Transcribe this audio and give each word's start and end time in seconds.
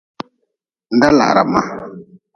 Da 0.99 1.09
lahra 1.17 1.43
ma. 1.53 1.61